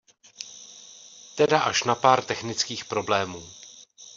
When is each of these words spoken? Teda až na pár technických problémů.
Teda 1.37 1.59
až 1.59 1.83
na 1.83 1.95
pár 1.95 2.23
technických 2.23 2.85
problémů. 2.85 3.43